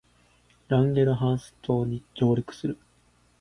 [0.67, 2.75] ランゲルハンス島に上陸する